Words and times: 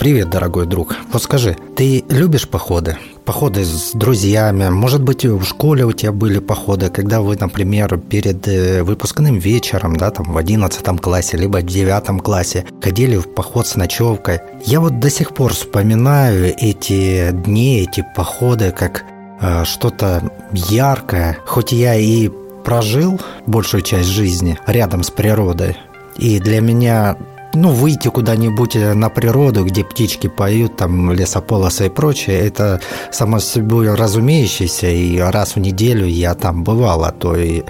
Привет, 0.00 0.30
дорогой 0.30 0.64
друг. 0.64 0.96
Вот 1.12 1.22
скажи, 1.22 1.58
ты 1.76 2.06
любишь 2.08 2.48
походы? 2.48 2.96
Походы 3.26 3.66
с 3.66 3.90
друзьями? 3.92 4.70
Может 4.70 5.02
быть, 5.02 5.26
в 5.26 5.44
школе 5.44 5.84
у 5.84 5.92
тебя 5.92 6.10
были 6.10 6.38
походы, 6.38 6.88
когда 6.88 7.20
вы, 7.20 7.36
например, 7.36 7.98
перед 7.98 8.48
э, 8.48 8.82
выпускным 8.82 9.36
вечером, 9.38 9.96
да, 9.96 10.10
там 10.10 10.32
в 10.32 10.38
11 10.38 11.00
классе, 11.02 11.36
либо 11.36 11.58
в 11.58 11.66
9 11.66 12.22
классе 12.22 12.64
ходили 12.82 13.18
в 13.18 13.28
поход 13.34 13.66
с 13.66 13.76
ночевкой. 13.76 14.40
Я 14.64 14.80
вот 14.80 15.00
до 15.00 15.10
сих 15.10 15.34
пор 15.34 15.52
вспоминаю 15.52 16.54
эти 16.56 17.30
дни, 17.32 17.82
эти 17.82 18.02
походы, 18.16 18.70
как 18.70 19.04
э, 19.42 19.64
что-то 19.66 20.32
яркое. 20.50 21.36
Хоть 21.44 21.72
я 21.72 21.94
и 21.96 22.30
прожил 22.64 23.20
большую 23.46 23.82
часть 23.82 24.08
жизни 24.08 24.58
рядом 24.66 25.02
с 25.02 25.10
природой, 25.10 25.76
и 26.16 26.40
для 26.40 26.62
меня 26.62 27.18
ну, 27.54 27.70
выйти 27.70 28.08
куда-нибудь 28.08 28.76
э, 28.76 28.94
на 28.94 29.08
природу, 29.08 29.64
где 29.64 29.84
птички 29.84 30.28
поют, 30.28 30.76
там 30.76 31.12
лесополосы 31.12 31.86
и 31.86 31.90
прочее, 31.90 32.38
это 32.40 32.80
само 33.10 33.40
собой 33.40 33.94
разумеющееся, 33.94 34.88
и 34.88 35.18
раз 35.18 35.56
в 35.56 35.60
неделю 35.60 36.06
я 36.06 36.34
там 36.34 36.64
бывал, 36.64 37.04
а 37.04 37.12
то 37.12 37.36
и 37.36 37.62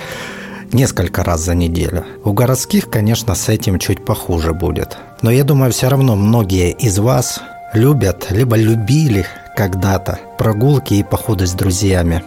несколько 0.72 1.24
раз 1.24 1.40
за 1.40 1.54
неделю. 1.54 2.04
У 2.24 2.32
городских, 2.32 2.90
конечно, 2.90 3.34
с 3.34 3.48
этим 3.48 3.78
чуть 3.78 4.04
похуже 4.04 4.52
будет. 4.52 4.96
Но 5.22 5.30
я 5.30 5.44
думаю, 5.44 5.72
все 5.72 5.88
равно 5.88 6.16
многие 6.16 6.72
из 6.72 6.98
вас 6.98 7.40
любят, 7.74 8.26
либо 8.30 8.56
любили 8.56 9.26
когда-то 9.56 10.18
прогулки 10.38 10.94
и 10.94 11.02
походы 11.02 11.46
с 11.46 11.52
друзьями. 11.52 12.22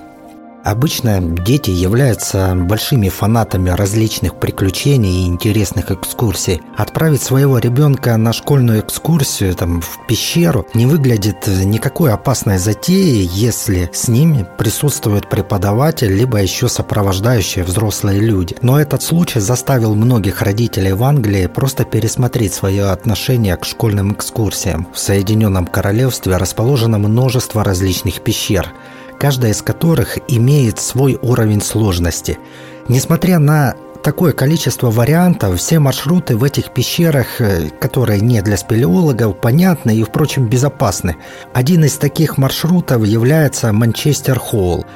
Обычно 0.64 1.20
дети 1.20 1.72
являются 1.72 2.56
большими 2.56 3.10
фанатами 3.10 3.70
различных 3.70 4.40
приключений 4.40 5.24
и 5.24 5.28
интересных 5.28 5.92
экскурсий. 5.92 6.62
Отправить 6.78 7.22
своего 7.22 7.58
ребенка 7.58 8.16
на 8.16 8.32
школьную 8.32 8.80
экскурсию 8.80 9.56
там, 9.56 9.82
в 9.82 10.08
пещеру 10.08 10.66
не 10.74 10.86
выглядит 10.86 11.48
никакой 11.48 12.14
опасной 12.14 12.60
затеей, 12.60 13.30
если 13.34 13.90
с 13.92 14.08
ними 14.08 14.48
присутствует 14.58 15.30
преподаватель, 15.30 16.14
либо 16.14 16.42
еще 16.42 16.70
сопровождающие 16.70 17.66
взрослые 17.66 18.22
люди. 18.22 18.56
Но 18.62 18.80
этот 18.80 19.04
случай 19.04 19.42
заставил 19.42 19.96
многих 19.96 20.42
родителей 20.42 20.94
в 20.94 21.04
Англии 21.04 21.48
просто 21.48 21.84
пересмотреть 21.84 22.54
свое 22.54 22.86
отношение 22.86 23.58
к 23.58 23.66
школьным 23.66 24.14
экскурсиям. 24.14 24.88
В 24.94 25.00
Соединенном 25.00 25.68
Королевстве 25.68 26.38
расположено 26.38 27.00
множество 27.00 27.66
различных 27.66 28.22
пещер– 28.22 28.72
каждая 29.24 29.52
из 29.52 29.62
которых 29.62 30.18
имеет 30.28 30.80
свой 30.80 31.18
уровень 31.22 31.62
сложности. 31.62 32.40
Несмотря 32.90 33.40
на 33.40 33.74
такое 34.04 34.34
количество 34.34 34.92
вариантов, 34.92 35.58
все 35.58 35.80
маршруты 35.80 36.36
в 36.36 36.44
этих 36.44 36.74
пещерах, 36.74 37.40
э, 37.40 37.70
которые 37.80 38.20
не 38.20 38.42
для 38.42 38.58
спелеологов, 38.58 39.40
понятны 39.40 39.96
и, 39.96 40.04
впрочем, 40.04 40.50
безопасны. 40.50 41.16
Один 41.54 41.86
из 41.86 41.96
таких 41.96 42.38
маршрутов 42.38 43.06
является 43.06 43.72
Манчестер 43.72 44.38
Холл– 44.40 44.86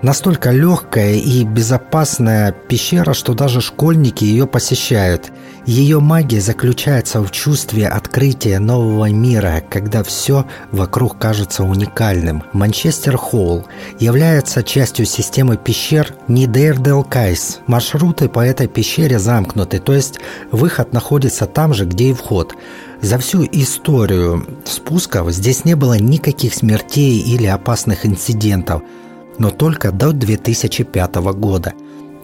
Настолько 0.00 0.52
легкая 0.52 1.14
и 1.14 1.42
безопасная 1.42 2.52
пещера, 2.52 3.14
что 3.14 3.34
даже 3.34 3.60
школьники 3.60 4.22
ее 4.22 4.46
посещают. 4.46 5.32
Ее 5.66 5.98
магия 5.98 6.40
заключается 6.40 7.20
в 7.20 7.32
чувстве 7.32 7.88
открытия 7.88 8.60
нового 8.60 9.10
мира, 9.10 9.60
когда 9.68 10.04
все 10.04 10.46
вокруг 10.70 11.18
кажется 11.18 11.64
уникальным. 11.64 12.44
Манчестер 12.52 13.16
Холл 13.16 13.66
является 13.98 14.62
частью 14.62 15.04
системы 15.04 15.56
пещер 15.56 16.14
Нидердел 16.28 17.02
Кайс. 17.02 17.58
Маршруты 17.66 18.28
по 18.28 18.40
этой 18.40 18.68
пещере 18.68 19.18
замкнуты, 19.18 19.80
то 19.80 19.92
есть 19.92 20.20
выход 20.52 20.92
находится 20.92 21.46
там 21.46 21.74
же, 21.74 21.86
где 21.86 22.10
и 22.10 22.12
вход. 22.12 22.54
За 23.02 23.18
всю 23.18 23.44
историю 23.44 24.46
спусков 24.64 25.32
здесь 25.32 25.64
не 25.64 25.74
было 25.74 25.98
никаких 25.98 26.54
смертей 26.54 27.20
или 27.20 27.46
опасных 27.46 28.06
инцидентов– 28.06 28.82
но 29.38 29.50
только 29.50 29.92
до 29.92 30.12
2005 30.12 31.16
года. 31.34 31.72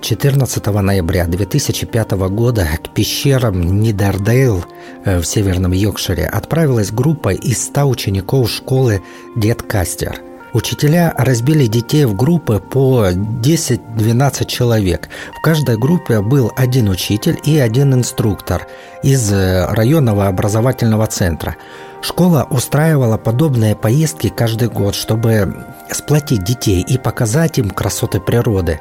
14 0.01 0.67
ноября 0.67 1.27
2005 1.27 2.11
года 2.29 2.69
к 2.85 2.93
пещерам 2.93 3.81
Нидердейл 3.81 4.63
э, 5.05 5.19
в 5.19 5.25
Северном 5.25 5.73
Йоркшире 5.73 6.27
отправилась 6.27 6.91
группа 6.91 7.31
из 7.31 7.65
100 7.65 7.85
учеников 7.85 8.51
школы 8.51 9.03
Дед 9.35 9.63
Кастер. 9.63 10.21
Учителя 10.53 11.13
разбили 11.17 11.67
детей 11.67 12.05
в 12.05 12.15
группы 12.15 12.61
по 12.61 13.09
10-12 13.09 14.47
человек. 14.47 15.09
В 15.37 15.41
каждой 15.41 15.77
группе 15.77 16.21
был 16.21 16.53
один 16.55 16.91
учитель 16.91 17.39
и 17.45 17.59
один 17.59 17.95
инструктор 17.95 18.69
из 19.03 19.33
э, 19.33 19.67
районного 19.71 20.29
образовательного 20.29 21.07
центра. 21.07 21.57
Школа 22.05 22.47
устраивала 22.51 23.17
подобные 23.17 23.75
поездки 23.75 24.29
каждый 24.29 24.69
год, 24.69 24.95
чтобы 24.95 25.65
сплотить 25.91 26.45
детей 26.45 26.85
и 26.87 26.99
показать 26.99 27.57
им 27.59 27.71
красоты 27.71 28.21
природы. 28.21 28.81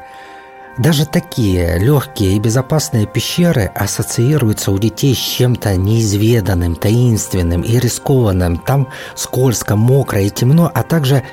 Даже 0.77 1.05
такие 1.05 1.79
легкие 1.79 2.35
и 2.35 2.39
безопасные 2.39 3.07
пещеры 3.07 3.71
ассоциируются 3.75 4.73
у 4.73 4.77
детей 4.77 5.15
с 5.15 5.19
чем-то 5.19 5.77
неизведанным, 5.77 6.75
таинственным 6.75 7.61
и 7.61 7.79
рискованным. 7.79 8.57
Там 8.57 8.89
скользко, 9.15 9.77
мокро 9.77 10.19
и 10.19 10.29
темно, 10.29 10.69
а 10.73 10.83
также 10.83 11.23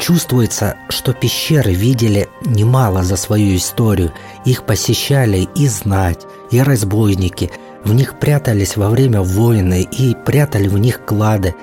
чувствуется, 0.00 0.74
что 0.88 1.12
пещеры 1.12 1.72
видели 1.72 2.28
немало 2.44 3.04
за 3.04 3.14
свою 3.14 3.54
историю. 3.54 4.12
Их 4.44 4.64
посещали 4.64 5.48
и 5.54 5.68
знать, 5.68 6.26
и 6.50 6.60
разбойники– 6.60 7.52
в 7.84 7.94
них 7.94 8.18
прятались 8.18 8.76
во 8.76 8.90
время 8.90 9.22
войны 9.22 9.82
и 9.82 10.14
прятали 10.14 10.68
в 10.68 10.78
них 10.78 11.04
клады. 11.04 11.54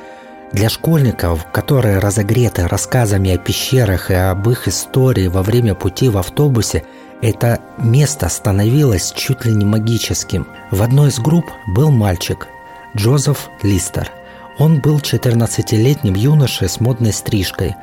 Для 0.52 0.70
школьников, 0.70 1.46
которые 1.52 2.00
разогреты 2.00 2.68
рассказами 2.68 3.34
о 3.34 3.38
пещерах 3.38 4.10
и 4.10 4.14
об 4.14 4.50
их 4.50 4.68
истории 4.68 5.28
во 5.28 5.44
время 5.44 5.76
пути 5.76 6.08
в 6.08 6.18
автобусе, 6.18 6.84
это 7.22 7.60
место 7.78 8.30
становилось 8.30 9.12
чуть 9.16 9.46
ли 9.46 9.54
не 9.54 9.66
магическим. 9.66 10.48
В 10.72 10.82
одной 10.82 11.10
из 11.10 11.20
групп 11.20 11.46
был 11.68 11.92
мальчик– 11.92 12.48
Джозеф 12.96 13.50
Листер. 13.64 14.12
Он 14.58 14.80
был 14.80 15.00
14-летним 15.00 16.14
юношей 16.14 16.70
с 16.70 16.80
модной 16.80 17.12
стрижкой. 17.12 17.76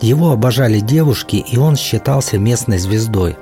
Его 0.00 0.30
обожали 0.30 0.78
девушки, 0.78 1.36
и 1.36 1.56
он 1.56 1.76
считался 1.76 2.38
местной 2.38 2.78
звездой 2.78 3.36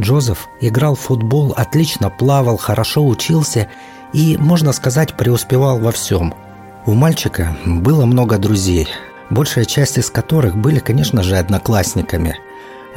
Джозеф 0.00 0.48
играл 0.60 0.94
в 0.94 1.00
футбол, 1.00 1.52
отлично 1.56 2.10
плавал, 2.10 2.56
хорошо 2.56 3.06
учился 3.06 3.68
и, 4.12 4.36
можно 4.38 4.72
сказать, 4.72 5.14
преуспевал 5.14 5.78
во 5.78 5.92
всем. 5.92 6.34
У 6.86 6.94
мальчика 6.94 7.56
было 7.66 8.06
много 8.06 8.38
друзей, 8.38 8.88
большая 9.28 9.66
часть 9.66 9.98
из 9.98 10.10
которых 10.10 10.56
были, 10.56 10.78
конечно 10.78 11.22
же, 11.22 11.36
одноклассниками. 11.36 12.36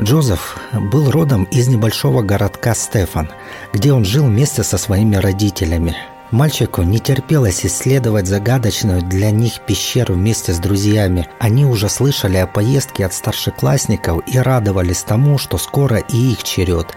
Джозеф 0.01 0.57
был 0.71 1.11
родом 1.11 1.43
из 1.43 1.67
небольшого 1.67 2.23
городка 2.23 2.73
Стефан, 2.73 3.29
где 3.73 3.93
он 3.93 4.05
жил 4.05 4.25
вместе 4.25 4.63
со 4.63 4.77
своими 4.77 5.17
родителями– 5.17 5.95
Мальчику 6.33 6.81
не 6.81 6.97
терпелось 6.97 7.63
исследовать 7.63 8.25
загадочную 8.25 9.03
для 9.03 9.29
них 9.29 9.61
пещеру 9.67 10.15
вместе 10.15 10.51
с 10.51 10.57
друзьями. 10.57 11.27
Они 11.37 11.63
уже 11.63 11.89
слышали 11.89 12.37
о 12.37 12.47
поездке 12.47 13.05
от 13.05 13.13
старшеклассников 13.13 14.23
и 14.25 14.39
радовались 14.39 15.03
тому, 15.03 15.37
что 15.37 15.59
скоро 15.59 15.97
и 15.97 16.31
их 16.31 16.41
черед. 16.43 16.87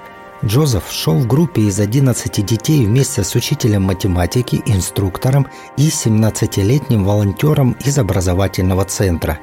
Джозеф 0.43 0.85
шел 0.91 1.17
в 1.19 1.27
группе 1.27 1.61
из 1.65 1.79
11 1.79 2.47
детей 2.47 2.87
вместе 2.87 3.25
с 3.25 3.35
учителем 3.35 3.83
математики, 3.83 4.63
инструктором 4.65 5.49
и 5.77 5.89
17-летним 5.89 7.05
волонтером 7.05 7.77
из 7.85 7.99
образовательного 7.99 8.87
центра. 8.87 9.39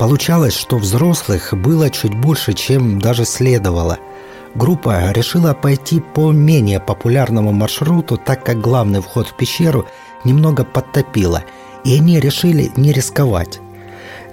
Получалось, 0.00 0.54
что 0.54 0.78
взрослых 0.78 1.54
было 1.54 1.90
чуть 1.90 2.18
больше, 2.18 2.54
чем 2.54 3.00
даже 3.00 3.24
следовало– 3.24 4.00
Группа 4.54 5.12
решила 5.12 5.54
пойти 5.54 6.00
по 6.00 6.32
менее 6.32 6.80
популярному 6.80 7.52
маршруту, 7.52 8.16
так 8.16 8.44
как 8.44 8.60
главный 8.60 9.00
вход 9.00 9.28
в 9.28 9.36
пещеру 9.36 9.86
немного 10.24 10.64
подтопило, 10.64 11.44
и 11.84 11.94
они 11.94 12.18
решили 12.18 12.70
не 12.76 12.92
рисковать. 12.92 13.60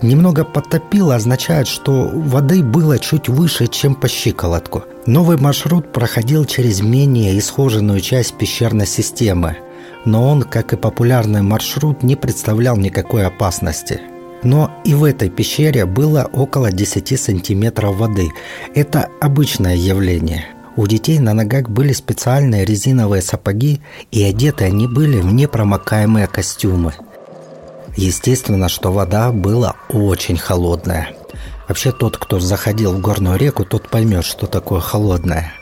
Немного 0.02 0.44
подтопило 0.44 1.16
означает, 1.16 1.68
что 1.68 2.10
воды 2.14 2.64
было 2.64 3.00
чуть 3.00 3.30
выше, 3.30 3.68
чем 3.68 3.96
по 3.96 4.08
щиколотку. 4.08 4.84
Новый 5.06 5.38
маршрут 5.38 5.92
проходил 5.94 6.46
через 6.46 6.82
менее 6.82 7.38
исхоженную 7.38 8.02
часть 8.02 8.36
пещерной 8.36 8.88
системы, 8.88 9.58
но 10.04 10.28
он, 10.28 10.44
как 10.44 10.74
и 10.74 10.78
популярный 10.78 11.42
маршрут, 11.42 12.04
не 12.04 12.16
представлял 12.16 12.78
никакой 12.78 13.26
опасности– 13.26 14.02
но 14.46 14.72
и 14.86 14.94
в 14.94 15.04
этой 15.04 15.30
пещере 15.30 15.86
было 15.86 16.30
около 16.32 16.72
10 16.72 17.20
сантиметров 17.20 17.98
воды. 17.98 18.30
Это 18.76 19.10
обычное 19.20 19.76
явление. 19.76 20.46
У 20.78 20.86
детей 20.88 21.20
на 21.20 21.34
ногах 21.34 21.70
были 21.70 21.94
специальные 21.94 22.64
резиновые 22.64 23.22
сапоги, 23.22 23.82
и 24.12 24.24
одеты 24.24 24.66
они 24.66 24.88
были 24.88 25.20
в 25.20 25.34
непромокаемые 25.34 26.28
костюмы. 26.28 26.94
Естественно, 27.98 28.70
что 28.70 28.92
вода 28.92 29.32
была 29.32 29.76
очень 29.90 30.38
холодная. 30.38 31.10
Вообще 31.68 31.92
тот, 31.92 32.18
кто 32.18 32.40
заходил 32.40 32.94
в 32.94 33.02
горную 33.02 33.38
реку, 33.38 33.66
тот 33.66 33.90
поймет, 33.90 34.26
что 34.26 34.46
такое 34.46 34.80
холодная. 34.80 35.54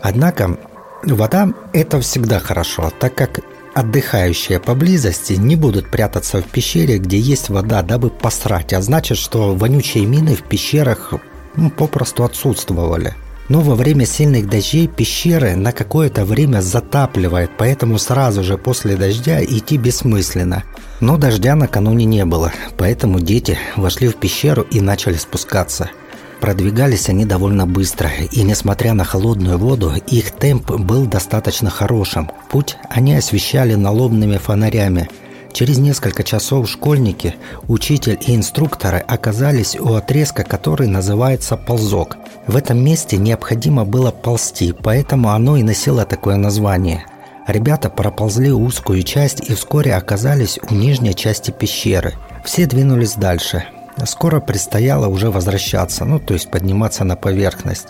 Однако 0.00 0.56
вода– 1.02 1.48
это 1.74 2.00
всегда 2.00 2.38
хорошо, 2.38 2.90
так 2.98 3.14
как 3.14 3.40
отдыхающие 3.76 4.58
поблизости 4.58 5.34
не 5.34 5.54
будут 5.54 5.90
прятаться 5.90 6.40
в 6.40 6.46
пещере, 6.46 6.96
где 6.96 7.18
есть 7.18 7.50
вода, 7.50 7.82
дабы 7.82 8.08
посрать, 8.08 8.72
а 8.72 8.80
значит, 8.80 9.18
что 9.18 9.54
вонючие 9.54 10.06
мины 10.06 10.34
в 10.34 10.44
пещерах 10.44 11.12
ну, 11.56 11.68
попросту 11.68 12.24
отсутствовали. 12.24 13.14
Но 13.50 13.60
во 13.60 13.74
время 13.74 14.06
сильных 14.06 14.48
дождей 14.48 14.88
пещеры 14.88 15.56
на 15.56 15.72
какое-то 15.72 16.24
время 16.24 16.62
затапливает, 16.62 17.50
поэтому 17.58 17.98
сразу 17.98 18.42
же 18.42 18.56
после 18.56 18.96
дождя 18.96 19.44
идти 19.44 19.76
бессмысленно. 19.76 20.64
Но 21.00 21.18
дождя 21.18 21.54
накануне 21.54 22.06
не 22.06 22.24
было, 22.24 22.52
поэтому 22.78 23.20
дети 23.20 23.58
вошли 23.76 24.08
в 24.08 24.16
пещеру 24.16 24.62
и 24.62 24.80
начали 24.80 25.16
спускаться– 25.16 25.90
Продвигались 26.40 27.08
они 27.08 27.24
довольно 27.24 27.66
быстро, 27.66 28.10
и 28.30 28.42
несмотря 28.42 28.92
на 28.94 29.04
холодную 29.04 29.58
воду, 29.58 29.92
их 30.06 30.32
темп 30.32 30.70
был 30.72 31.06
достаточно 31.06 31.70
хорошим. 31.70 32.30
Путь 32.50 32.76
они 32.90 33.14
освещали 33.14 33.74
налобными 33.74 34.36
фонарями. 34.36 35.08
Через 35.52 35.78
несколько 35.78 36.22
часов 36.22 36.68
школьники, 36.68 37.34
учитель 37.66 38.18
и 38.20 38.36
инструкторы 38.36 38.98
оказались 38.98 39.74
у 39.74 39.94
отрезка, 39.94 40.44
который 40.44 40.86
называется 40.86 41.56
«ползок». 41.56 42.18
В 42.46 42.56
этом 42.56 42.84
месте 42.84 43.16
необходимо 43.16 43.86
было 43.86 44.10
ползти, 44.10 44.72
поэтому 44.72 45.30
оно 45.30 45.56
и 45.56 45.62
носило 45.62 46.04
такое 46.04 46.36
название– 46.36 47.06
Ребята 47.46 47.90
проползли 47.90 48.50
узкую 48.50 49.04
часть 49.04 49.48
и 49.48 49.54
вскоре 49.54 49.94
оказались 49.94 50.58
у 50.68 50.74
нижней 50.74 51.14
части 51.14 51.52
пещеры. 51.52 52.14
Все 52.44 52.66
двинулись 52.66 53.14
дальше. 53.14 53.64
Скоро 54.04 54.40
предстояло 54.40 55.06
уже 55.06 55.30
возвращаться, 55.30 56.04
ну 56.04 56.20
то 56.20 56.34
есть 56.34 56.50
подниматься 56.50 57.04
на 57.04 57.16
поверхность. 57.16 57.88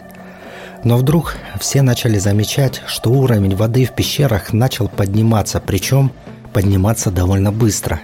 Но 0.85 0.97
вдруг 0.97 1.37
все 1.59 1.83
начали 1.83 2.19
замечать, 2.19 2.81
что 2.87 3.11
уровень 3.11 3.57
воды 3.57 3.85
в 3.87 3.93
пещерах 3.93 4.53
начал 4.53 4.89
подниматься, 4.89 5.61
причем 5.61 6.13
подниматься 6.53 7.11
довольно 7.11 7.51
быстро. 7.51 8.01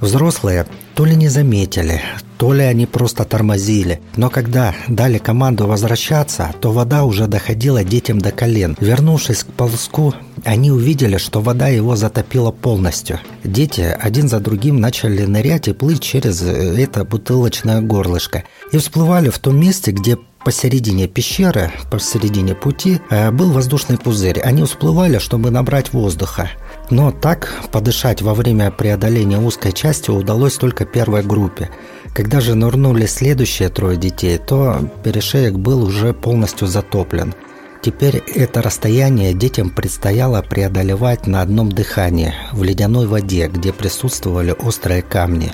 Взрослые 0.00 0.66
то 0.94 1.04
ли 1.04 1.14
не 1.14 1.28
заметили, 1.28 2.00
то 2.38 2.52
ли 2.52 2.62
они 2.62 2.86
просто 2.86 3.24
тормозили. 3.24 4.00
Но 4.16 4.30
когда 4.30 4.74
дали 4.88 5.18
команду 5.18 5.66
возвращаться, 5.66 6.52
то 6.60 6.72
вода 6.72 7.04
уже 7.04 7.26
доходила 7.26 7.84
детям 7.84 8.18
до 8.18 8.30
колен. 8.30 8.76
Вернувшись 8.80 9.44
к 9.44 9.46
ползку, 9.48 10.14
они 10.44 10.70
увидели, 10.70 11.16
что 11.16 11.40
вода 11.40 11.68
его 11.68 11.96
затопила 11.96 12.50
полностью. 12.50 13.20
Дети 13.44 13.80
один 13.80 14.28
за 14.28 14.40
другим 14.40 14.80
начали 14.80 15.24
нырять 15.24 15.68
и 15.68 15.72
плыть 15.72 16.00
через 16.00 16.42
это 16.42 17.04
бутылочное 17.04 17.80
горлышко. 17.80 18.44
И 18.72 18.78
всплывали 18.78 19.30
в 19.30 19.38
том 19.38 19.58
месте, 19.58 19.92
где 19.92 20.18
посередине 20.46 21.08
пещеры, 21.08 21.72
посередине 21.90 22.54
пути, 22.54 23.00
э, 23.10 23.32
был 23.32 23.50
воздушный 23.50 23.98
пузырь. 23.98 24.40
Они 24.40 24.62
всплывали, 24.62 25.18
чтобы 25.18 25.50
набрать 25.50 25.92
воздуха. 25.92 26.50
Но 26.90 27.10
так 27.10 27.52
подышать 27.72 28.22
во 28.22 28.34
время 28.34 28.70
преодоления 28.70 29.38
узкой 29.38 29.72
части 29.72 30.10
удалось 30.10 30.54
только 30.54 30.84
первой 30.84 31.22
группе. 31.22 31.70
Когда 32.14 32.40
же 32.40 32.54
нырнули 32.54 33.06
следующие 33.06 33.68
трое 33.68 33.96
детей, 33.96 34.38
то 34.38 34.88
перешеек 35.02 35.54
был 35.54 35.82
уже 35.82 36.14
полностью 36.14 36.68
затоплен. 36.68 37.34
Теперь 37.82 38.16
это 38.16 38.62
расстояние 38.62 39.34
детям 39.34 39.70
предстояло 39.70 40.42
преодолевать 40.42 41.26
на 41.26 41.42
одном 41.42 41.70
дыхании, 41.70 42.34
в 42.52 42.62
ледяной 42.62 43.06
воде, 43.06 43.48
где 43.48 43.72
присутствовали 43.72 44.52
острые 44.52 45.02
камни. 45.02 45.52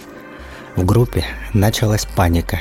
В 0.77 0.85
группе 0.85 1.25
началась 1.53 2.07
паника. 2.07 2.61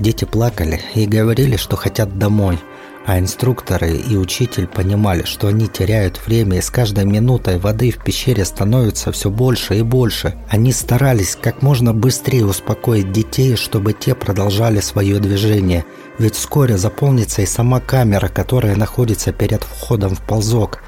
Дети 0.00 0.24
плакали 0.24 0.80
и 0.94 1.06
говорили, 1.06 1.56
что 1.56 1.76
хотят 1.76 2.18
домой– 2.18 2.58
а 3.06 3.20
инструкторы 3.20 3.96
и 3.96 4.16
учитель 4.16 4.66
понимали, 4.66 5.22
что 5.22 5.46
они 5.46 5.68
теряют 5.68 6.20
время, 6.26 6.58
и 6.58 6.60
с 6.60 6.70
каждой 6.70 7.04
минутой 7.04 7.56
воды 7.58 7.92
в 7.92 8.02
пещере 8.02 8.44
становится 8.44 9.12
все 9.12 9.30
больше 9.30 9.78
и 9.78 9.82
больше. 9.82 10.34
Они 10.48 10.72
старались 10.72 11.38
как 11.40 11.62
можно 11.62 11.94
быстрее 11.94 12.44
успокоить 12.44 13.12
детей, 13.12 13.54
чтобы 13.54 13.92
те 13.92 14.16
продолжали 14.16 14.80
свое 14.80 15.20
движение, 15.20 15.84
ведь 16.18 16.34
вскоре 16.34 16.76
заполнится 16.76 17.42
и 17.42 17.46
сама 17.46 17.78
камера, 17.78 18.26
которая 18.26 18.74
находится 18.74 19.32
перед 19.32 19.62
входом 19.62 20.16
в 20.16 20.20
ползок. 20.22 20.82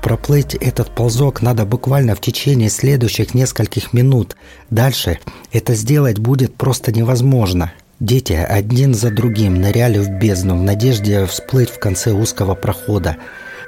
Проплыть 0.00 0.54
этот 0.54 0.94
ползок 0.94 1.42
надо 1.42 1.64
буквально 1.64 2.14
в 2.14 2.20
течение 2.20 2.70
следующих 2.70 3.34
нескольких 3.34 3.92
минут. 3.92 4.36
Дальше 4.70 5.18
это 5.50 5.74
сделать 5.74 6.20
будет 6.20 6.54
просто 6.54 6.92
невозможно. 6.92 7.72
Дети 8.00 8.34
один 8.34 8.92
за 8.92 9.10
другим 9.10 9.54
ныряли 9.54 9.98
в 9.98 10.10
бездну 10.10 10.58
в 10.58 10.62
надежде 10.62 11.24
всплыть 11.24 11.70
в 11.70 11.78
конце 11.78 12.12
узкого 12.12 12.54
прохода. 12.54 13.16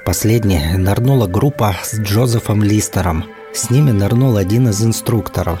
Последней 0.05 0.77
нырнула 0.77 1.25
группа 1.25 1.75
с 1.81 1.99
Джозефом 1.99 2.63
Листером. 2.63 3.25
С 3.53 3.71
ними 3.71 3.89
нырнул 3.89 4.37
один 4.37 4.69
из 4.69 4.83
инструкторов. 4.83 5.59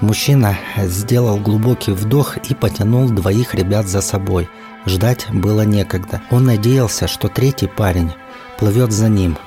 Мужчина 0.00 0.56
сделал 0.76 1.38
глубокий 1.38 1.90
вдох 1.90 2.36
и 2.48 2.54
потянул 2.54 3.08
двоих 3.10 3.54
ребят 3.54 3.88
за 3.88 4.00
собой. 4.00 4.48
Ждать 4.86 5.26
было 5.32 5.62
некогда. 5.62 6.22
Он 6.30 6.44
надеялся, 6.44 7.08
что 7.08 7.26
третий 7.26 7.66
парень 7.66 8.12
плывет 8.58 8.92
за 8.92 9.08
ним. 9.08 9.38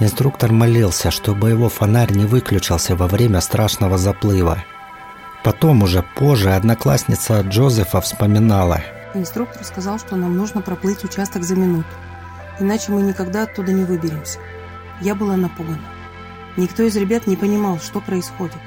Инструктор 0.00 0.52
молился, 0.52 1.10
чтобы 1.10 1.50
его 1.50 1.68
фонарь 1.68 2.12
не 2.12 2.24
выключился 2.24 2.96
во 2.96 3.08
время 3.08 3.42
страшного 3.42 3.98
заплыва. 3.98 4.64
Потом 5.46 5.84
уже 5.84 6.02
позже 6.02 6.54
одноклассница 6.54 7.40
Джозефа 7.42 8.00
вспоминала. 8.00 8.80
Инструктор 9.14 9.62
сказал, 9.62 10.00
что 10.00 10.16
нам 10.16 10.36
нужно 10.36 10.60
проплыть 10.60 11.04
участок 11.04 11.44
за 11.44 11.54
минуту, 11.54 11.86
иначе 12.58 12.90
мы 12.90 13.00
никогда 13.00 13.44
оттуда 13.44 13.72
не 13.72 13.84
выберемся. 13.84 14.40
Я 15.00 15.14
была 15.14 15.36
напугана. 15.36 15.78
Никто 16.56 16.82
из 16.82 16.96
ребят 16.96 17.28
не 17.28 17.36
понимал, 17.36 17.78
что 17.78 18.00
происходит. 18.00 18.58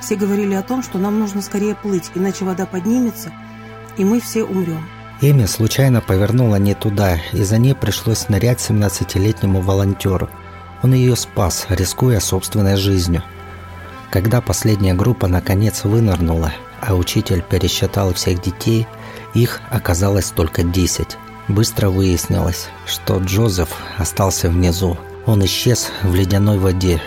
Все 0.00 0.16
говорили 0.16 0.54
о 0.54 0.62
том, 0.62 0.82
что 0.82 0.98
нам 0.98 1.20
нужно 1.20 1.40
скорее 1.40 1.76
плыть, 1.76 2.10
иначе 2.16 2.44
вода 2.44 2.66
поднимется, 2.66 3.30
и 3.96 4.04
мы 4.04 4.20
все 4.20 4.42
умрем. 4.42 4.84
Эми 5.20 5.44
случайно 5.44 6.00
повернула 6.00 6.56
не 6.56 6.74
туда, 6.74 7.18
и 7.32 7.44
за 7.44 7.58
ней 7.58 7.76
пришлось 7.76 8.28
нырять 8.28 8.58
17-летнему 8.58 9.60
волонтеру. 9.60 10.28
Он 10.82 10.94
ее 10.94 11.14
спас, 11.14 11.66
рискуя 11.68 12.18
собственной 12.18 12.74
жизнью– 12.74 13.22
когда 14.12 14.42
последняя 14.42 14.92
группа 14.92 15.26
наконец 15.26 15.84
вынырнула, 15.84 16.52
а 16.82 16.94
учитель 16.94 17.42
пересчитал 17.42 18.12
всех 18.12 18.42
детей, 18.42 18.86
их 19.32 19.62
оказалось 19.70 20.30
только 20.30 20.62
10. 20.62 21.16
Быстро 21.48 21.88
выяснилось, 21.88 22.68
что 22.84 23.16
Джозеф 23.16 23.70
остался 23.96 24.50
внизу. 24.50 24.98
Он 25.24 25.42
исчез 25.46 25.90
в 26.02 26.14
ледяной 26.14 26.58
воде. 26.58 27.00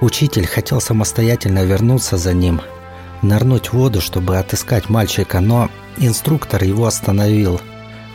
Учитель 0.00 0.46
хотел 0.46 0.80
самостоятельно 0.80 1.62
вернуться 1.62 2.16
за 2.16 2.32
ним, 2.32 2.62
нырнуть 3.20 3.68
в 3.68 3.74
воду, 3.74 4.00
чтобы 4.00 4.38
отыскать 4.38 4.88
мальчика, 4.88 5.40
но 5.40 5.68
инструктор 5.98 6.64
его 6.64 6.86
остановил– 6.86 7.60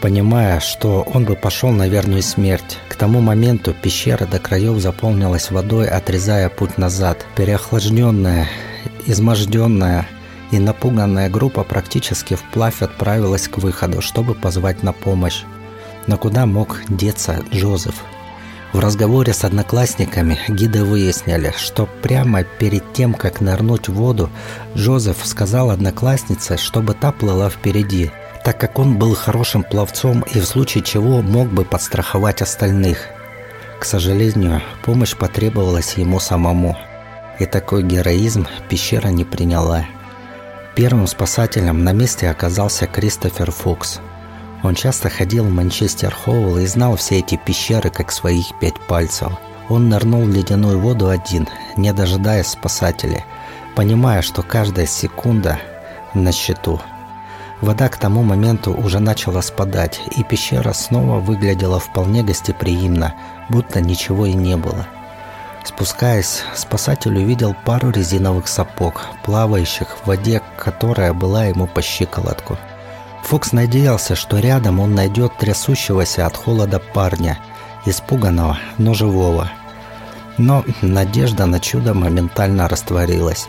понимая, 0.06 0.60
что 0.60 1.02
он 1.16 1.26
бы 1.26 1.36
пошел 1.36 1.72
на 1.72 1.88
верную 1.88 2.22
смерть. 2.22 2.78
К 2.90 2.96
тому 2.96 3.22
моменту 3.22 3.74
пещера 3.74 4.28
до 4.28 4.38
краев 4.38 4.78
заполнилась 4.78 5.50
водой, 5.50 5.88
отрезая 5.88 6.50
путь 6.50 6.78
назад. 6.78 7.26
Переохлажденная, 7.36 8.48
изможденная 9.08 10.06
и 10.52 10.60
напуганная 10.60 11.28
группа 11.28 11.64
практически 11.64 12.36
вплавь 12.36 12.84
отправилась 12.84 13.48
к 13.48 13.58
выходу, 13.58 14.04
чтобы 14.04 14.36
позвать 14.36 14.84
на 14.84 14.94
помощь. 14.94 15.42
Но 16.06 16.20
куда 16.20 16.46
мог 16.46 16.82
деться 16.88 17.44
Джозеф? 17.52 17.96
В 18.74 18.80
разговоре 18.80 19.34
с 19.34 19.44
одноклассниками 19.44 20.38
гиды 20.48 20.84
выяснили, 20.84 21.52
что 21.58 21.90
прямо 22.04 22.44
перед 22.44 22.94
тем, 22.94 23.16
как 23.16 23.42
нырнуть 23.42 23.88
в 23.88 23.94
воду, 23.94 24.30
Джозеф 24.78 25.18
сказал 25.24 25.72
однокласснице, 25.72 26.58
чтобы 26.58 26.94
та 26.94 27.12
плыла 27.12 27.50
впереди– 27.50 28.12
так 28.46 28.60
как 28.60 28.78
он 28.78 29.00
был 29.00 29.16
хорошим 29.16 29.64
пловцом 29.64 30.24
и 30.32 30.40
в 30.40 30.46
случае 30.46 30.84
чего 30.84 31.24
мог 31.24 31.48
бы 31.48 31.66
подстраховать 31.66 32.44
остальных. 32.44 33.08
К 33.80 33.84
сожалению, 33.84 34.62
помощь 34.84 35.16
потребовалась 35.16 35.96
ему 35.96 36.20
самому. 36.20 36.78
И 37.40 37.48
такой 37.48 37.82
героизм 37.82 38.46
пещера 38.70 39.08
не 39.08 39.26
приняла. 39.26 39.86
Первым 40.76 41.08
спасателем 41.08 41.84
на 41.84 41.92
месте 41.92 42.30
оказался 42.30 42.86
Кристофер 42.86 43.50
Фокс. 43.50 44.00
Он 44.62 44.76
часто 44.76 45.10
ходил 45.10 45.46
в 45.46 45.50
Манчестер 45.50 46.14
Хоул 46.14 46.58
и 46.58 46.68
знал 46.68 46.98
все 46.98 47.20
эти 47.20 47.42
пещеры 47.44 47.90
как 47.90 48.12
своих 48.12 48.46
пять 48.60 48.80
пальцев. 48.80 49.34
Он 49.70 49.90
нырнул 49.90 50.22
в 50.22 50.30
ледяную 50.30 50.78
воду 50.78 51.10
один, 51.10 51.48
не 51.78 51.92
дожидаясь 51.94 52.50
спасателей, 52.50 53.26
понимая, 53.76 54.22
что 54.22 54.44
каждая 54.44 54.86
секунда 54.86 55.60
на 56.14 56.32
счету– 56.32 56.80
Вода 57.62 57.88
к 57.90 57.98
тому 57.98 58.24
моменту 58.24 58.74
уже 58.74 59.00
начала 59.00 59.42
спадать, 59.42 60.02
и 60.16 60.24
пещера 60.24 60.74
снова 60.74 61.20
выглядела 61.20 61.80
вполне 61.80 62.22
гостеприимно, 62.24 63.14
будто 63.50 63.82
ничего 63.82 64.26
и 64.26 64.34
не 64.34 64.58
было. 64.58 64.86
Спускаясь, 65.64 66.44
спасатель 66.54 67.18
увидел 67.18 67.56
пару 67.66 67.90
резиновых 67.90 68.48
сапог, 68.48 69.08
плавающих 69.24 69.88
в 69.98 70.08
воде, 70.08 70.42
которая 70.58 71.14
была 71.14 71.46
ему 71.46 71.66
по 71.66 71.82
щиколотку. 71.82 72.58
Фокс 73.24 73.52
надеялся, 73.52 74.16
что 74.16 74.38
рядом 74.38 74.80
он 74.80 74.94
найдет 74.94 75.36
трясущегося 75.38 76.28
от 76.28 76.38
холода 76.38 76.80
парня, 76.80 77.40
испуганного, 77.86 78.60
но 78.78 78.94
живого. 78.94 79.50
Но 80.38 80.64
надежда 80.82 81.48
на 81.48 81.60
чудо 81.60 81.96
моментально 81.96 82.68
растворилась. 82.68 83.48